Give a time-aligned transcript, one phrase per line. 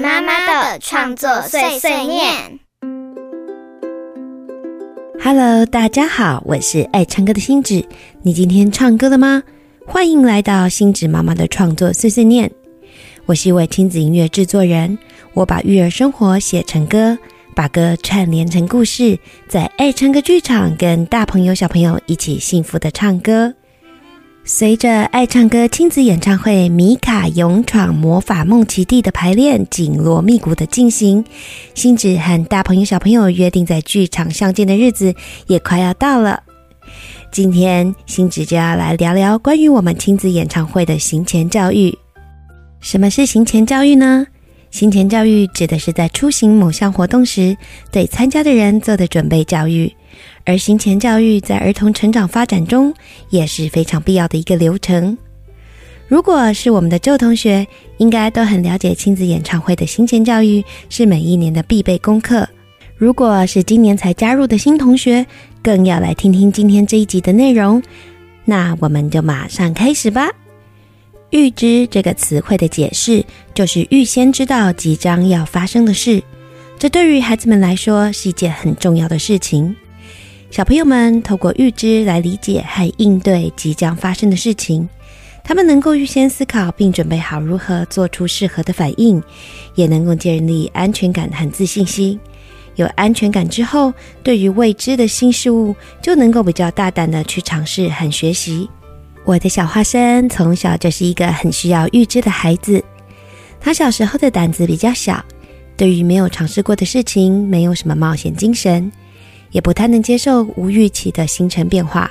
[0.00, 2.58] 妈妈的创作碎碎念。
[5.22, 7.84] Hello，大家好，我是爱唱歌的星子。
[8.22, 9.42] 你今天唱歌了吗？
[9.86, 12.50] 欢迎来到星子妈妈的创作碎碎念。
[13.26, 14.96] 我是一位亲子音乐制作人，
[15.34, 17.18] 我把育儿生活写成歌，
[17.54, 23.52] 把歌串联成故事，在爱唱歌剧场跟大朋友小朋友一起幸福的唱歌。
[24.52, 31.24] 随着爱唱歌亲子演唱会《米卡勇闯魔法梦奇地》的排练紧锣密鼓的进行，
[31.72, 35.14] 星子和大朋友小朋友约定在剧场相见的日子
[35.46, 36.42] 也快要到了。
[37.30, 41.96] 今天，星子就要来聊聊关于我们亲子演唱会的行前教育。
[42.80, 44.26] 什么是行前教育呢？
[44.72, 47.56] 行前教育指的是在出行某项活动时，
[47.92, 49.94] 对参加的人做的准备教育。
[50.44, 52.92] 而行前教育在儿童成长发展中
[53.28, 55.16] 也是非常必要的一个流程。
[56.08, 57.66] 如果是我们的旧同学，
[57.98, 62.48] 应该都很了解亲子演唱会的行前教育是每一年的必备功课。
[62.96, 65.24] 如果是今年才加入的新同学，
[65.62, 67.80] 更要来听听今天这一集的内容。
[68.44, 70.28] 那我们就马上开始吧。
[71.30, 76.20] 预知这个词汇的解释，就是预先知道即将要发生的事。
[76.76, 79.76] 这对于孩子们来说是一件很重要的事情。
[80.50, 84.88] 小朋友们透过预知来理解和应对即将发生的事情，
[85.44, 89.22] 他们能够预先思考并准备好如何做出适合的反应，
[89.76, 92.18] 也能够建立安全感和自信心。
[92.74, 98.68] 有安全感之后，对于未知的新事物就能够比较大胆的去尝试和学习。
[99.24, 102.82] 我的小花生从小就是一个很需要预知的孩子，
[103.60, 105.24] 他小时候的胆子比较小，
[105.76, 108.90] 对于没有尝试过的事情没有什么冒险精神。
[109.50, 112.10] 也不太能接受无预期的行程变化，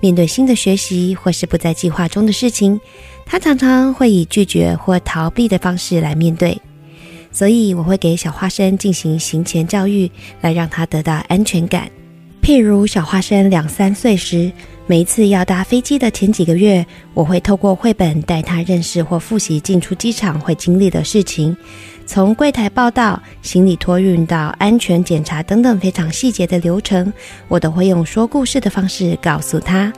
[0.00, 2.80] 面对新的学习或是不在计划中的事情，
[3.24, 6.60] 他常常会以拒绝或逃避的方式来面对。
[7.32, 10.10] 所以我会给小花生进行行前教育，
[10.40, 11.90] 来让他得到安全感。
[12.40, 14.52] 譬如小花生两三岁时，
[14.86, 21.56] 每一次要搭飞机的前几个月，我会透过绘本带他认识或复习进出机场会经历的事情。
[22.06, 27.12] 从柜台报到、行李托运到安全检查等等非常细节的流程，
[27.48, 29.92] 我都会用说故事的方式告诉他。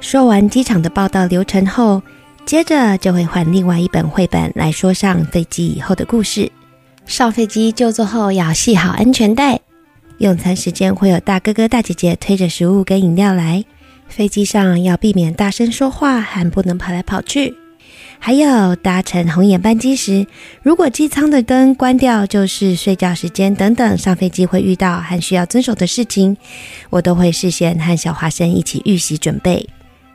[0.00, 2.02] 说完机场的报到流程后，
[2.46, 6.50] 接着就会换另外一本绘本来说上飞机以后的故事。
[7.04, 9.60] 上飞机就座后要系好安全带，
[10.18, 13.64] 用餐时间会有大哥哥大姐姐推着食物跟饮料来。
[14.08, 17.54] 飞机上要避免大声说话，还不能跑来跑去。
[18.22, 20.26] 还有搭乘红眼班机时，
[20.62, 26.36] 如果机舱的灯关掉，就是睡觉时间等等，上飞机会遇到和需要遵守的事情，
[26.90, 29.66] 我都会事先和小花生一起预习准备。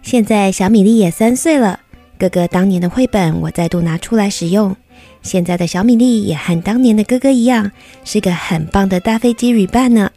[0.03, 1.79] 现在小米粒也三岁了，
[2.19, 4.75] 哥哥当年的绘本我再度拿出来使用。
[5.23, 7.71] 现在的小米粒也和当年的哥哥一样，
[8.03, 10.11] 是个很棒的大飞机旅伴呢。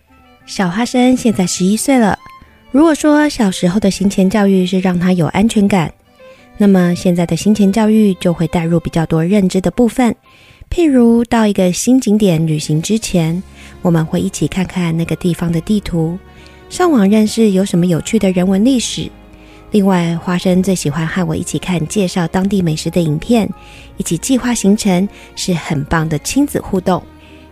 [0.45, 2.19] 小花生现在十一岁了，
[2.71, 5.91] 如果说小时候的行前教育是让他有安全感。
[6.61, 10.15] 那么现在的行前教育就会带入比较多认知的部分，
[10.69, 13.41] 譬如到一个新景点旅行之前，
[13.81, 16.19] 我们会一起看看那个地方的地图，
[16.69, 19.09] 上网认识有什么有趣的人文历史。
[19.71, 23.49] 另外，花生最喜欢和我一起看介绍当地美食的影片，
[23.97, 27.01] 一起计划行程，是很棒的亲子互动。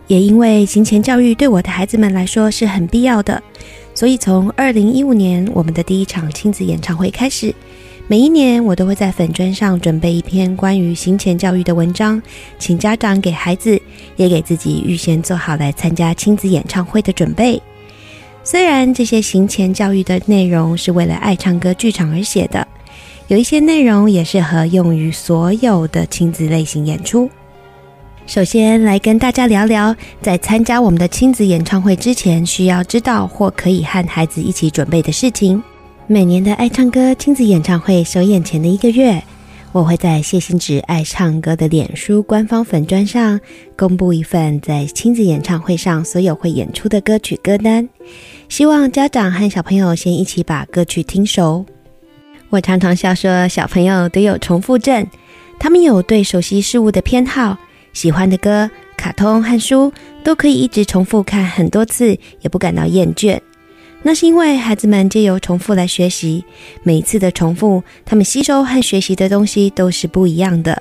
[0.09, 3.43] 也因为行前教育对我的孩子们来说是很必要的，
[3.95, 7.55] 所以从二零一五年我们的第一场亲子演唱会开始。
[8.09, 12.23] 每一年，我都会在粉砖上准备一篇关于行前教育的文章，
[12.57, 13.81] 请家长给孩子，
[14.15, 17.61] 也给自己预先做好来参加亲子演唱会的准备。
[18.45, 22.65] 虽然这些行前教育的内容是为了爱唱歌剧场而写的，
[23.27, 27.29] 有一些内容也适合用于所有的亲子类型演出。
[28.25, 29.93] 首先来跟大家聊聊，
[30.23, 35.61] 在参加我们的亲子演唱会之前，需要知道或可以和孩子一起准备的事情。
[36.09, 39.21] 每年的爱唱歌亲子演唱会首演前的一个月，
[39.73, 43.41] 我会在谢欣芷爱唱歌的脸书官方粉砖上
[43.77, 47.89] 公布一份在亲子演唱会上所有会演出的歌曲歌单，
[48.49, 51.67] 希望家长和小朋友先一起把歌曲听熟。
[52.51, 55.05] 我常常笑说，小朋友都有重复症，
[55.59, 57.59] 他们有对熟悉事物的偏好，
[57.93, 59.93] 喜欢的歌、卡通和书
[60.23, 63.41] 都可以一直重复看很多次，也不感到厌倦。
[64.03, 66.45] 那是因为孩子们借由重复来学习，
[66.85, 70.81] 每一次的重复，他们吸收和学习的东西都是不一样的。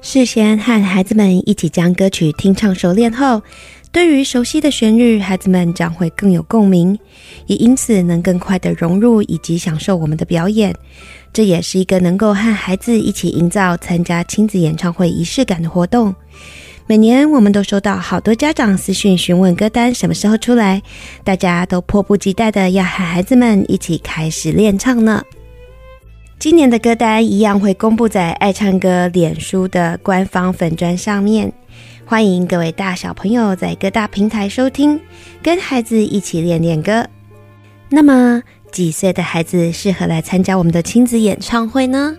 [0.00, 3.42] 事先和孩子们一起将歌曲听唱熟练后，
[3.92, 6.98] 对于熟悉的旋律，孩子们将会更有共鸣，
[7.46, 10.74] 也因此能更快的融入以及享受我们的表演。
[11.32, 16.14] 这也是一个能够和孩子一起营造参加亲子演唱会仪式感的活动。
[16.86, 20.82] 每年我们都收到好多家长私讯询问歌单什么时候出来，
[21.24, 25.22] 大家都迫不及待的要和孩子们一起开始练唱呢。
[26.40, 31.52] 今年的歌单一样会公布在爱唱歌脸书的官方粉砖上面，
[32.04, 34.98] 欢迎各位大小朋友在各大平台收听，
[35.40, 37.06] 跟孩子一起练练歌。
[37.88, 38.42] 那么
[38.72, 42.16] 几岁的孩子适合来参加我们的亲子演唱会呢？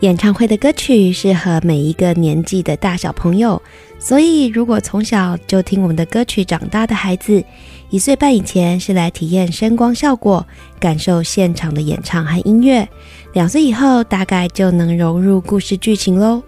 [0.00, 3.60] 演唱会的歌曲适合每一个年纪的大小朋友，
[3.98, 7.42] 所以如果从小就听我们的歌曲长大的孩子，
[7.88, 10.46] 一岁半以前是来体验声光效果，
[10.78, 12.86] 感受现场的演唱和音乐；
[13.32, 16.42] 两岁以后大概就能融入故事剧情喽。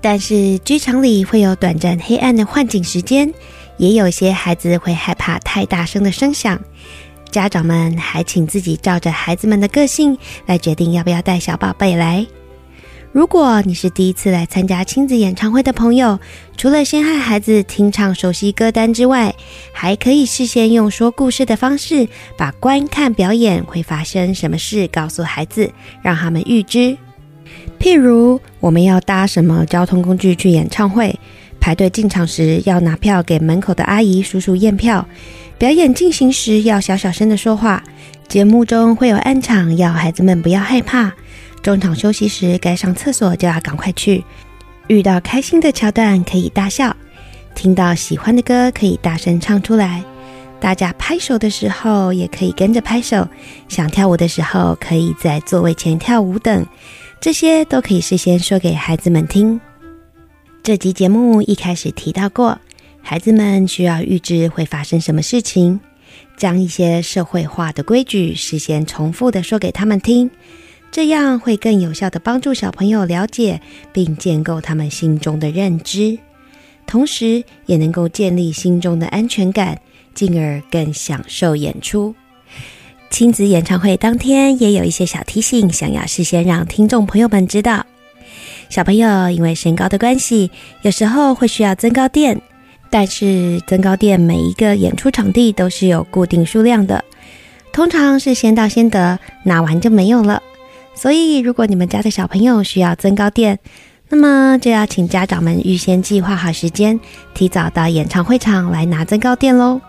[0.00, 3.30] 但是剧场里会有短暂黑暗的幻景时间，
[3.76, 6.58] 也有些孩子会害怕太大声的声响。
[7.30, 12.26] 家长们还请自己照着孩子们的个性来决定要不要带小宝贝来。
[13.10, 16.20] 如果你是第一次来参加亲子演唱会的朋友，
[16.58, 19.34] 除了先和孩子听唱熟悉歌单之外，
[19.72, 22.06] 还可以事先用说故事的方式，
[22.36, 25.72] 把观看表演会发生什么事告诉孩子，
[26.02, 26.96] 让他们预知。
[27.80, 31.18] 譬如我们要搭什么交通工具去演唱会，
[31.58, 35.08] 排队进场时要拿票给门口的阿姨叔叔验票，
[35.56, 37.82] 表演进行时要小小声的说话，
[38.28, 41.14] 节目中会有暗场，要孩子们不要害怕。
[41.62, 44.24] 中场休息时，该上厕所就要赶快去。
[44.86, 46.96] 遇到开心的桥段可以大笑，
[47.54, 50.02] 听到喜欢的歌可以大声唱出来。
[50.60, 53.28] 大家拍手的时候也可以跟着拍手，
[53.68, 56.66] 想跳舞的时候可以在座位前跳舞等，
[57.20, 59.60] 这些都可以事先说给孩子们听。
[60.62, 62.58] 这集节目一开始提到过，
[63.02, 65.78] 孩子们需要预知会发生什么事情，
[66.36, 70.30] 将一些社会化的规矩事先重复的说给他们听。
[70.98, 73.60] 这样会更有效的帮助小朋友了解
[73.92, 76.18] 并建构他们心中的认知，
[76.88, 79.80] 同时也能够建立心中的安全感，
[80.12, 82.16] 进而更享受演出。
[83.10, 87.86] 亲子演唱会当天也有一些小提醒，想要事先让听众朋友们知道。
[88.68, 90.50] 小朋友因为身高的关系，
[90.82, 92.40] 有时候会需要增高垫，
[92.90, 97.04] 但是增高垫每一个演出场地都是有固定数量的，
[97.72, 100.42] 通常是先到先得，拿完就没有了。
[100.98, 103.60] 所以，如果你们家的小朋友需要增高垫，
[104.08, 106.98] 那么就要请家长们预先计划好时间，
[107.34, 109.80] 提早到演唱会场来拿增高垫喽。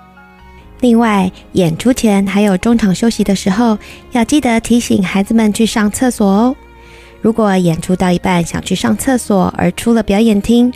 [0.81, 3.75] 另外，演出前还有中场休息的时候，
[4.11, 6.55] 要记得提醒孩子们去上厕所哦。
[7.21, 10.71] 如果演出到一半想去上厕所而出了表演厅，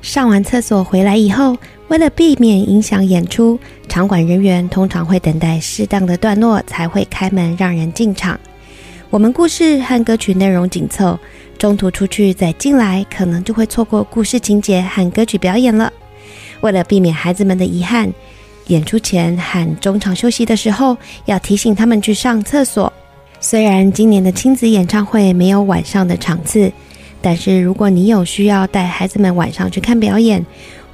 [0.00, 1.56] 上完厕所回来以后，
[1.88, 3.58] 为了避免影响演出，
[3.88, 8.38] 场馆人员通常会等待适当的段落才会开门让人进场。
[9.12, 11.18] 我们故事和歌曲内容紧凑，
[11.58, 15.92] 中途出去再进来，可能就会错过故事情节和歌曲表演了。
[16.62, 18.10] 为了避免孩子们的遗憾，
[18.68, 22.90] 演出前和中场休息的时候，要提醒他们去上厕所。
[23.38, 26.72] 虽然今年的亲子演唱会没有晚上的场次，
[27.20, 30.42] 但是如果你有需要带孩子们晚上去看表演，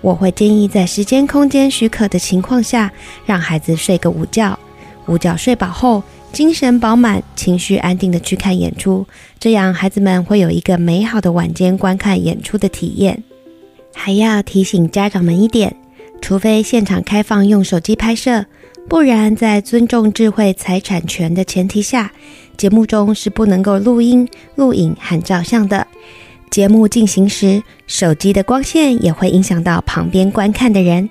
[0.00, 2.90] 我会建议在时间空间许可的情况下，
[3.24, 4.58] 让孩子睡个午觉。
[5.06, 6.02] 午觉睡饱后。
[6.32, 9.06] 精神饱满、情绪安定的去看演出，
[9.40, 13.23] 这样孩子们会有一个美好的晚间观看演出的体验。
[13.94, 15.75] 还要提醒家长们一点：
[16.20, 18.44] 除非现场开放用手机拍摄，
[18.88, 22.12] 不然在尊重智慧财产权的前提下，
[22.56, 25.87] 节目中是不能够录音、录影和照相的。
[26.50, 31.11] 节目进行时，手机的光线也会影响到旁边观看的人。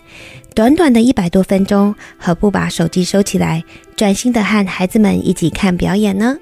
[0.58, 3.64] 短短的一百多分钟，何不把手机收起来，
[3.96, 6.36] 专心的和孩子们一起看表演呢？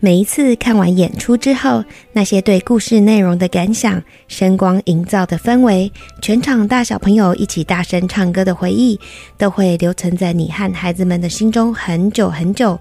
[0.00, 8.98] 每一次看完演出之后，那些对故事内容的感想、声光营造的氛围、全场大小朋友一起大声唱歌的回忆，
[9.36, 12.76] 都会留存在你和孩子们的心中很久很久。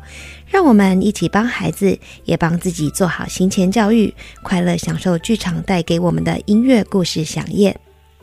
[0.48, 1.96] 让我们一起帮孩子，
[2.26, 4.12] 也帮自己做好行前教育，
[4.42, 7.80] 快乐享受剧场带给我们的音乐故事响宴。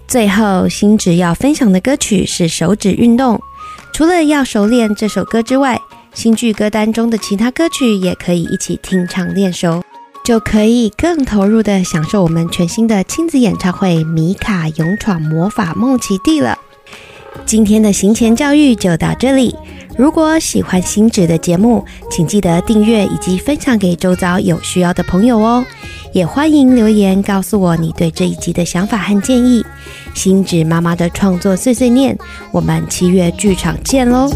[0.07, 3.41] 最后，星子要分享的歌曲是手指运动。
[3.93, 5.81] 除了要熟练这首歌之外，
[6.13, 9.83] 新剧歌单中的其他歌曲也可以一起听唱练熟，
[10.25, 16.57] 就可以更投入的享受我们全新的亲子演唱会《米卡勇闯魔法梦奇地》了。
[17.45, 19.57] 今天的行前教育就到这里。
[19.97, 25.65] 如果喜欢星子的节目，请记得订阅以及分享给周遭有需要的朋友哦。
[26.15, 29.67] 也欢迎留言告诉我你对这一集的想法和建议。
[30.15, 32.17] 星子妈妈的创作碎碎念，
[32.53, 34.31] 我们七月剧场见喽！